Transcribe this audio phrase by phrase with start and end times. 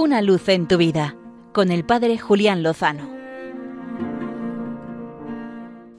[0.00, 1.16] Una luz en tu vida
[1.52, 3.10] con el Padre Julián Lozano.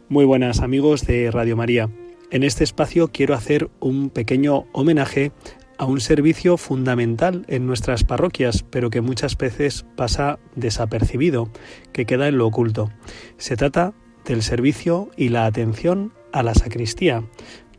[0.07, 1.89] Muy buenas amigos de Radio María.
[2.31, 5.33] En este espacio quiero hacer un pequeño homenaje
[5.77, 11.50] a un servicio fundamental en nuestras parroquias, pero que muchas veces pasa desapercibido,
[11.91, 12.89] que queda en lo oculto.
[13.36, 13.93] Se trata
[14.23, 17.25] del servicio y la atención a la sacristía,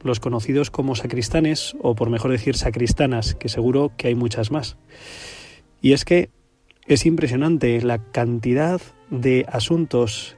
[0.02, 4.77] los conocidos como sacristanes, o por mejor decir sacristanas, que seguro que hay muchas más.
[5.81, 6.30] Y es que
[6.87, 8.80] es impresionante la cantidad
[9.11, 10.37] de asuntos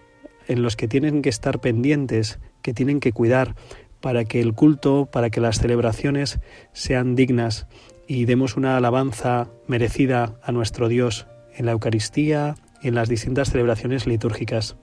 [0.48, 3.55] en los que tienen que estar pendientes, que tienen que cuidar
[4.00, 6.41] para que el culto, para que las celebraciones
[6.73, 7.66] sean dignas
[8.06, 13.50] y demos una alabanza merecida a nuestro Dios en la Eucaristía y en las distintas
[13.50, 14.77] celebraciones litúrgicas.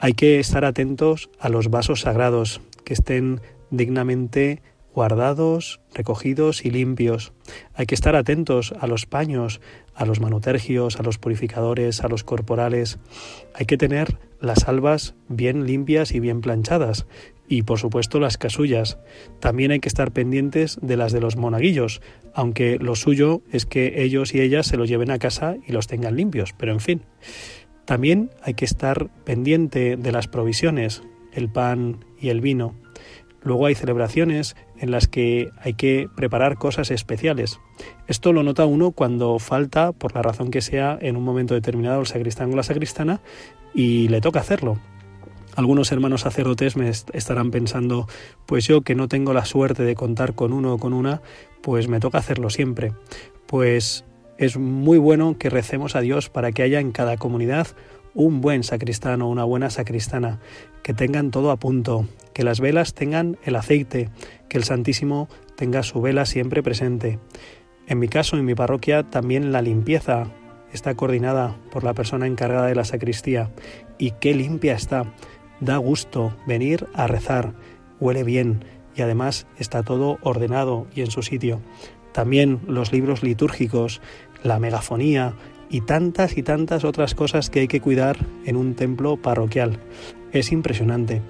[0.00, 3.40] Hay que estar atentos a los vasos sagrados, que estén
[3.70, 4.62] dignamente
[4.98, 7.32] guardados, recogidos y limpios.
[7.72, 9.60] Hay que estar atentos a los paños,
[9.94, 12.98] a los manutergios, a los purificadores, a los corporales.
[13.54, 17.06] Hay que tener las albas bien limpias y bien planchadas
[17.46, 18.98] y por supuesto las casullas.
[19.38, 22.02] También hay que estar pendientes de las de los monaguillos,
[22.34, 25.86] aunque lo suyo es que ellos y ellas se los lleven a casa y los
[25.86, 27.02] tengan limpios, pero en fin.
[27.84, 32.74] También hay que estar pendiente de las provisiones, el pan y el vino.
[33.42, 37.60] Luego hay celebraciones en las que hay que preparar cosas especiales.
[38.06, 42.00] Esto lo nota uno cuando falta, por la razón que sea, en un momento determinado
[42.00, 43.20] el sacristán o la sacristana
[43.74, 44.78] y le toca hacerlo.
[45.54, 48.06] Algunos hermanos sacerdotes me estarán pensando,
[48.46, 51.20] pues yo que no tengo la suerte de contar con uno o con una,
[51.62, 52.92] pues me toca hacerlo siempre.
[53.46, 54.04] Pues
[54.36, 57.66] es muy bueno que recemos a Dios para que haya en cada comunidad
[58.14, 60.40] un buen sacristán o una buena sacristana,
[60.82, 64.10] que tengan todo a punto, que las velas tengan el aceite,
[64.48, 67.18] que el Santísimo tenga su vela siempre presente.
[67.86, 70.30] En mi caso, en mi parroquia, también la limpieza
[70.72, 73.50] está coordinada por la persona encargada de la sacristía.
[73.98, 75.12] Y qué limpia está.
[75.60, 77.54] Da gusto venir a rezar.
[78.00, 78.64] Huele bien
[78.94, 81.60] y además está todo ordenado y en su sitio.
[82.12, 84.00] También los libros litúrgicos,
[84.42, 85.34] la megafonía
[85.70, 89.78] y tantas y tantas otras cosas que hay que cuidar en un templo parroquial.
[90.32, 91.22] Es impresionante.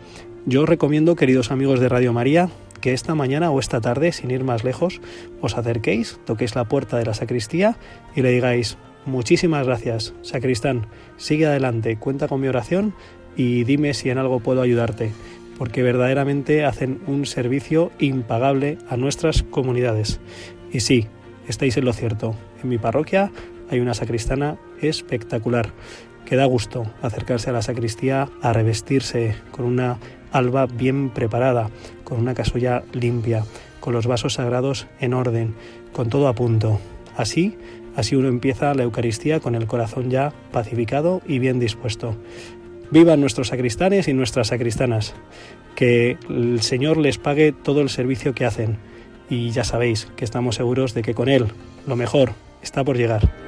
[0.46, 2.48] Yo os recomiendo, queridos amigos de Radio María,
[2.80, 5.00] que esta mañana o esta tarde, sin ir más lejos,
[5.40, 7.76] os acerquéis, toquéis la puerta de la sacristía
[8.14, 12.94] y le digáis, muchísimas gracias, sacristán, sigue adelante, cuenta con mi oración
[13.36, 15.12] y dime si en algo puedo ayudarte,
[15.58, 20.20] porque verdaderamente hacen un servicio impagable a nuestras comunidades.
[20.72, 21.06] Y sí,
[21.48, 23.32] estáis en lo cierto, en mi parroquia
[23.70, 25.72] hay una sacristana espectacular
[26.24, 29.98] que da gusto acercarse a la sacristía a revestirse con una
[30.30, 31.70] alba bien preparada,
[32.04, 33.44] con una casulla limpia,
[33.80, 35.54] con los vasos sagrados en orden,
[35.92, 36.80] con todo a punto.
[37.16, 37.56] Así,
[37.96, 42.14] así uno empieza la Eucaristía con el corazón ya pacificado y bien dispuesto.
[42.90, 45.14] Vivan nuestros sacristanes y nuestras sacristanas,
[45.74, 48.78] que el Señor les pague todo el servicio que hacen
[49.30, 51.46] y ya sabéis que estamos seguros de que con Él
[51.86, 53.47] lo mejor está por llegar.